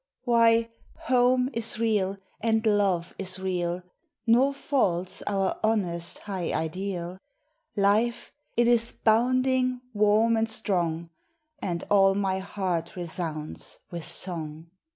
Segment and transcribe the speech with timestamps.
[0.23, 0.71] Why,
[1.01, 3.83] home is real, and love is real;
[4.25, 7.19] Nor false our honest high ideal
[7.75, 11.11] Life,— it is bounding, warm, and strong,—
[11.61, 14.71] And all my heart resounds with snug.